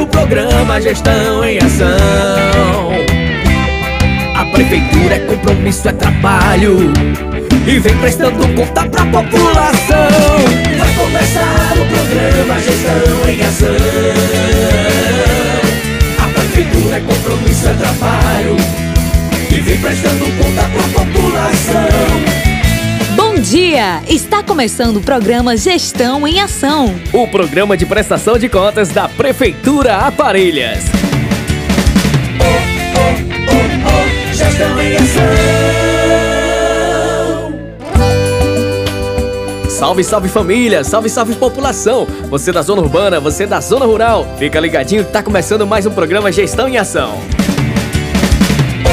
[0.00, 2.90] o programa Gestão em Ação.
[4.34, 6.92] A prefeitura é compromisso, é trabalho.
[7.66, 10.08] E vem prestando conta pra população.
[10.78, 13.68] Vai começar o programa Gestão em Ação.
[16.18, 18.56] A prefeitura é compromisso, é trabalho.
[19.50, 22.29] E vem prestando conta pra população
[23.40, 24.02] dia!
[24.06, 26.94] Está começando o programa Gestão em Ação.
[27.12, 30.84] O programa de prestação de contas da Prefeitura Aparelhas.
[32.38, 32.44] Oh,
[32.98, 33.14] oh,
[33.48, 35.22] oh, oh, gestão em Ação.
[39.70, 42.06] Salve, salve família, salve, salve população.
[42.28, 44.26] Você da zona urbana, você da zona rural.
[44.38, 47.18] Fica ligadinho que tá começando mais um programa Gestão em Ação.
[48.84, 48.90] Oh,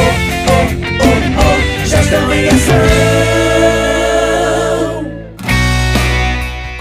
[0.50, 0.68] oh,
[1.04, 3.47] oh, oh, gestão em Ação.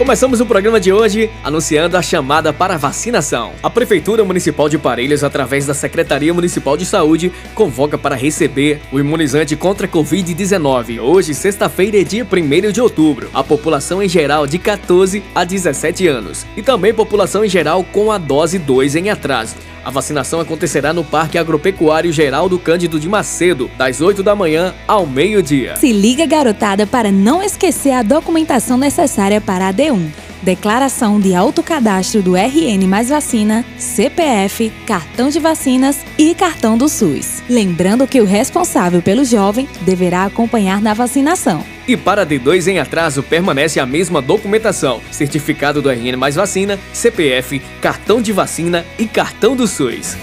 [0.06, 3.55] Começamos o programa de hoje anunciando a chamada para vacinação.
[3.60, 9.01] A Prefeitura Municipal de Parelhas, através da Secretaria Municipal de Saúde, convoca para receber o
[9.01, 11.01] imunizante contra a Covid-19.
[11.01, 13.29] Hoje, sexta-feira, é dia 1 de outubro.
[13.34, 16.46] A população em geral de 14 a 17 anos.
[16.57, 19.57] E também população em geral com a dose 2 em atraso.
[19.87, 25.06] A vacinação acontecerá no Parque Agropecuário Geraldo Cândido de Macedo, das 8 da manhã ao
[25.06, 25.76] meio-dia.
[25.76, 30.10] Se liga, garotada, para não esquecer a documentação necessária para a D1
[30.43, 37.43] declaração de autocadastro do RN mais vacina, CPF, cartão de vacinas e cartão do SUS.
[37.48, 41.76] Lembrando que o responsável pelo jovem deverá acompanhar na vacinação.
[41.88, 47.60] E para D2 em atraso permanece a mesma documentação: certificado do RN mais vacina, CPF,
[47.80, 50.16] cartão de vacina e cartão do SUS.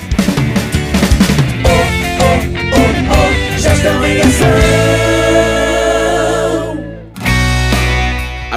[1.66, 2.42] Oh, oh,
[2.74, 5.03] oh, oh,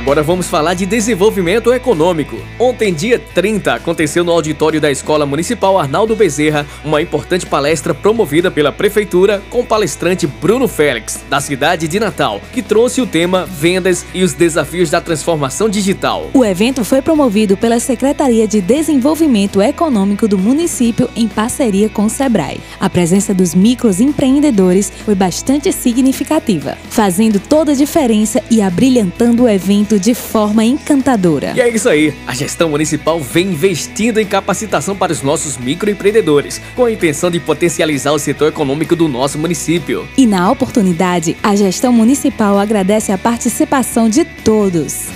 [0.06, 2.36] Agora vamos falar de desenvolvimento econômico.
[2.60, 8.48] Ontem, dia 30, aconteceu no auditório da Escola Municipal Arnaldo Bezerra uma importante palestra promovida
[8.48, 13.46] pela Prefeitura com o palestrante Bruno Félix, da cidade de Natal, que trouxe o tema
[13.46, 16.30] Vendas e os desafios da transformação digital.
[16.32, 22.10] O evento foi promovido pela Secretaria de Desenvolvimento Econômico do município em parceria com o
[22.10, 22.60] Sebrae.
[22.78, 29.95] A presença dos microempreendedores foi bastante significativa, fazendo toda a diferença e abrilhantando o evento
[29.98, 31.52] de forma encantadora.
[31.56, 36.60] E é isso aí, a gestão municipal vem investindo em capacitação para os nossos microempreendedores,
[36.74, 40.08] com a intenção de potencializar o setor econômico do nosso município.
[40.16, 45.08] E na oportunidade, a gestão municipal agradece a participação de todos.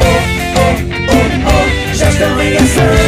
[0.00, 0.86] Oh, oh,
[1.48, 3.05] oh,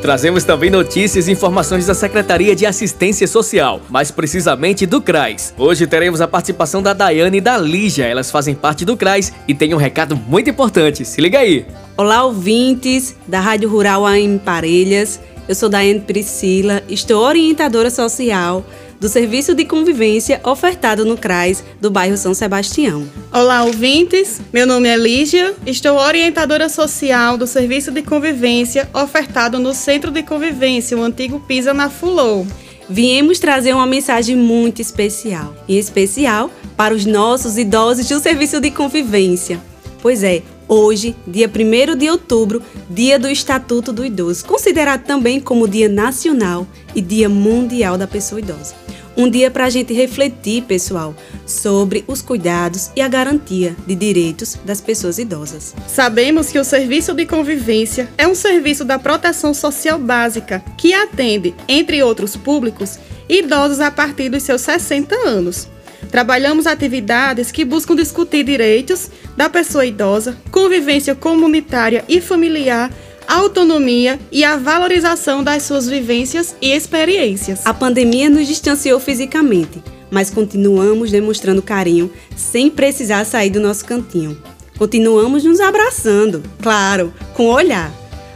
[0.00, 5.52] Trazemos também notícias e informações da Secretaria de Assistência Social, mais precisamente do CRAS.
[5.58, 9.54] Hoje teremos a participação da Daiane e da Lígia, elas fazem parte do CRAS e
[9.54, 11.04] têm um recado muito importante.
[11.04, 11.66] Se liga aí!
[11.98, 15.20] Olá, ouvintes da Rádio Rural AM Parelhas.
[15.46, 18.64] Eu sou Daiane Priscila, estou orientadora social
[19.00, 23.08] do serviço de convivência ofertado no CRAS do bairro São Sebastião.
[23.32, 24.42] Olá, ouvintes.
[24.52, 30.22] Meu nome é Lígia, estou orientadora social do serviço de convivência ofertado no Centro de
[30.22, 32.44] Convivência, o antigo Pisa na Fulô.
[32.90, 38.70] Viemos trazer uma mensagem muito especial, em especial para os nossos idosos do serviço de
[38.70, 39.60] convivência.
[40.02, 45.68] Pois é, hoje, dia 1 de outubro, dia do Estatuto do Idoso, considerado também como
[45.68, 48.74] Dia Nacional e Dia Mundial da Pessoa Idosa.
[49.16, 54.56] Um dia para a gente refletir, pessoal, sobre os cuidados e a garantia de direitos
[54.64, 55.74] das pessoas idosas.
[55.86, 61.54] Sabemos que o serviço de convivência é um serviço da proteção social básica que atende,
[61.68, 65.68] entre outros públicos, idosos a partir dos seus 60 anos.
[66.10, 72.90] Trabalhamos atividades que buscam discutir direitos da pessoa idosa, convivência comunitária e familiar
[73.30, 77.64] autonomia e a valorização das suas vivências e experiências.
[77.64, 84.36] A pandemia nos distanciou fisicamente, mas continuamos demonstrando carinho sem precisar sair do nosso cantinho.
[84.76, 87.92] Continuamos nos abraçando, claro, com olhar.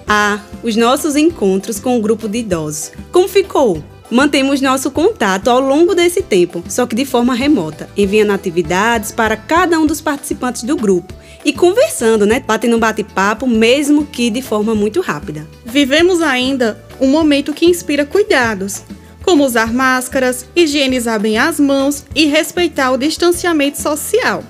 [0.07, 2.93] Ah, os nossos encontros com o grupo de idosos.
[3.11, 3.83] Como ficou?
[4.15, 9.37] Mantemos nosso contato ao longo desse tempo, só que de forma remota, enviando atividades para
[9.37, 11.13] cada um dos participantes do grupo
[11.45, 12.39] e conversando, né?
[12.47, 15.45] Batendo um bate-papo, mesmo que de forma muito rápida.
[15.67, 18.85] Vivemos ainda um momento que inspira cuidados,
[19.25, 24.45] como usar máscaras, higienizar bem as mãos e respeitar o distanciamento social.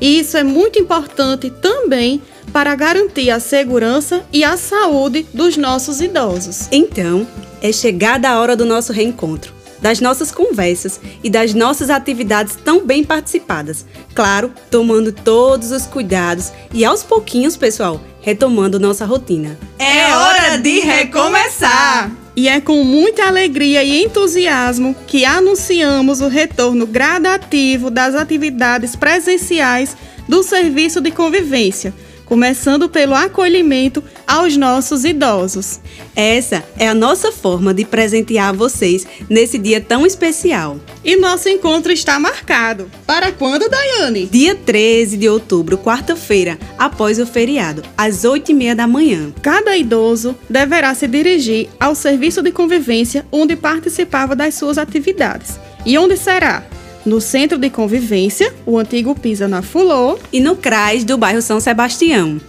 [0.00, 2.20] E isso é muito importante também
[2.52, 6.66] para garantir a segurança e a saúde dos nossos idosos.
[6.72, 7.24] Então,
[7.64, 12.86] é chegada a hora do nosso reencontro das nossas conversas e das nossas atividades tão
[12.86, 13.84] bem participadas.
[14.14, 19.58] Claro, tomando todos os cuidados e aos pouquinhos, pessoal, retomando nossa rotina.
[19.78, 22.10] É hora de recomeçar!
[22.34, 29.94] E é com muita alegria e entusiasmo que anunciamos o retorno gradativo das atividades presenciais
[30.26, 31.92] do serviço de convivência
[32.24, 35.80] começando pelo acolhimento aos nossos idosos.
[36.16, 40.78] Essa é a nossa forma de presentear vocês nesse dia tão especial.
[41.04, 42.90] E nosso encontro está marcado.
[43.06, 44.26] Para quando, Daiane?
[44.26, 49.32] Dia 13 de outubro, quarta-feira, após o feriado, às 8h30 da manhã.
[49.42, 55.58] Cada idoso deverá se dirigir ao serviço de convivência onde participava das suas atividades.
[55.84, 56.64] E onde será?
[57.04, 61.60] No Centro de Convivência, o antigo Pisa na Fulô, e no CRAS do bairro São
[61.60, 62.40] Sebastião.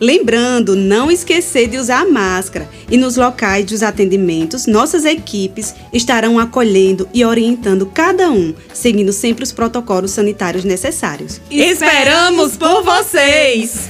[0.00, 7.08] Lembrando, não esquecer de usar máscara e nos locais dos atendimentos, nossas equipes estarão acolhendo
[7.14, 11.40] e orientando cada um, seguindo sempre os protocolos sanitários necessários.
[11.48, 13.88] Esperamos por vocês!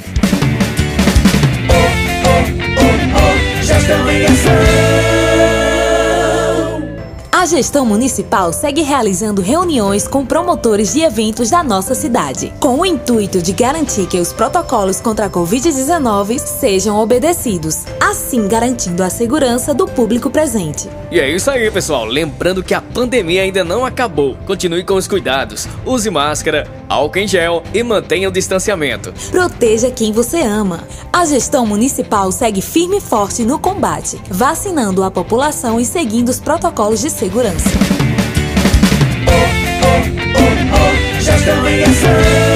[7.43, 12.87] A gestão municipal segue realizando reuniões com promotores de eventos da nossa cidade, com o
[12.87, 19.75] intuito de garantir que os protocolos contra a Covid-19 sejam obedecidos, assim garantindo a segurança
[19.75, 20.89] do público presente.
[21.11, 22.05] E é isso aí, pessoal.
[22.05, 24.37] Lembrando que a pandemia ainda não acabou.
[24.47, 25.67] Continue com os cuidados.
[25.85, 29.13] Use máscara, álcool em gel e mantenha o distanciamento.
[29.33, 30.85] Proteja quem você ama.
[31.13, 36.39] A gestão municipal segue firme e forte no combate, vacinando a população e seguindo os
[36.39, 37.71] protocolos de segurança segurança.
[42.05, 42.52] A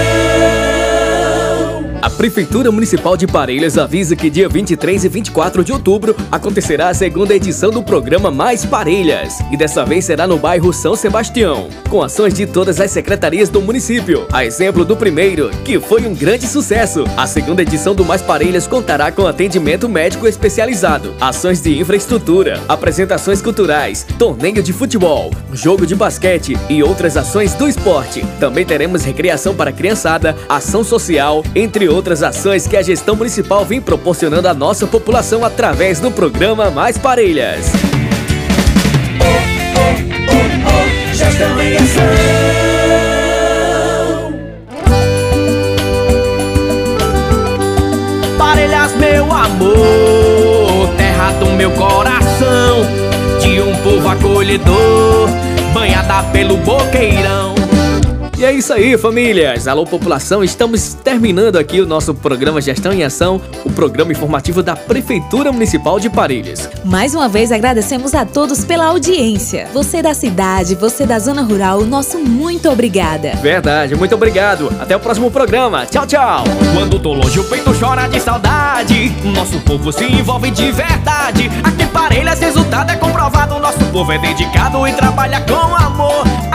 [2.16, 7.34] Prefeitura Municipal de Parelhas avisa que dia 23 e 24 de outubro acontecerá a segunda
[7.34, 12.32] edição do programa Mais Parelhas, e dessa vez será no bairro São Sebastião, com ações
[12.32, 14.26] de todas as secretarias do município.
[14.32, 17.04] A exemplo do primeiro, que foi um grande sucesso.
[17.18, 23.42] A segunda edição do Mais Parelhas contará com atendimento médico especializado, ações de infraestrutura, apresentações
[23.42, 28.24] culturais, torneio de futebol, jogo de basquete e outras ações do esporte.
[28.40, 33.64] Também teremos recreação para criançada, ação social, entre outros outras ações que a gestão municipal
[33.64, 37.66] vem proporcionando à nossa população através do programa Mais Parelhas.
[48.38, 52.82] Parelhas, meu amor, terra do meu coração,
[53.40, 55.28] de um povo acolhedor,
[55.74, 57.56] banhada pelo boqueirão.
[58.38, 59.66] E é isso aí, famílias!
[59.66, 60.44] Alô, população!
[60.44, 65.98] Estamos terminando aqui o nosso programa Gestão em Ação, o programa informativo da Prefeitura Municipal
[65.98, 66.68] de Parelhas.
[66.84, 69.68] Mais uma vez agradecemos a todos pela audiência.
[69.72, 73.30] Você da cidade, você da zona rural, nosso muito obrigada.
[73.36, 74.70] Verdade, muito obrigado.
[74.78, 75.86] Até o próximo programa.
[75.86, 76.44] Tchau, tchau!
[76.74, 79.16] Quando tô longe, o peito chora de saudade.
[79.24, 81.50] Nosso povo se envolve de verdade.
[81.64, 83.58] Aqui em Parelhas, resultado é comprovado.
[83.58, 86.45] Nosso povo é dedicado e trabalha com amor.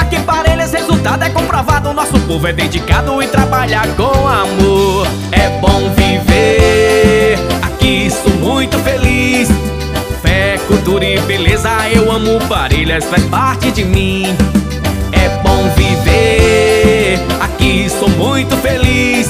[2.32, 5.06] Povo é dedicado e trabalha com amor.
[5.34, 9.50] É bom viver, aqui sou muito feliz.
[10.22, 14.28] Fé, cultura e beleza, eu amo Parelhas, faz parte de mim.
[15.12, 19.28] É bom viver, aqui sou muito feliz.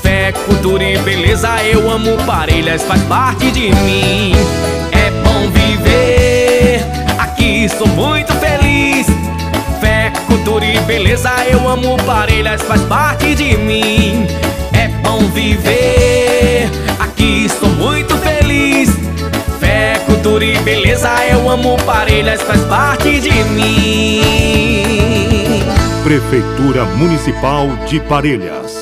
[0.00, 4.34] Fé, cultura e beleza, eu amo Parelhas, faz parte de mim.
[4.92, 6.86] É bom viver,
[7.18, 8.29] aqui sou muito
[10.40, 14.26] cultura e beleza Eu amo Parelhas, faz parte de mim.
[14.72, 18.88] É bom viver, aqui sou muito feliz.
[19.58, 24.22] Fé, cultura e beleza Eu amo Parelhas, faz parte de mim.
[26.02, 28.79] Prefeitura Municipal de Parelhas